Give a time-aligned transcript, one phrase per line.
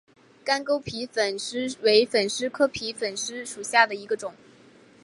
[0.43, 4.33] 干沟皮粉虱为粉虱科皮粉虱属下的一个种。